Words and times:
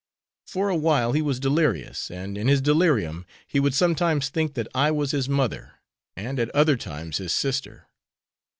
For 0.47 0.69
awhile 0.69 1.11
he 1.11 1.21
was 1.21 1.39
delirious, 1.39 2.09
and 2.09 2.35
in 2.35 2.47
his 2.47 2.59
delirium 2.59 3.23
he 3.45 3.59
would 3.59 3.75
sometimes 3.75 4.29
think 4.29 4.55
that 4.55 4.67
I 4.73 4.89
was 4.89 5.11
his 5.11 5.29
mother 5.29 5.73
and 6.15 6.39
at 6.39 6.49
other 6.55 6.75
times 6.75 7.19
his 7.19 7.33
sister. 7.33 7.85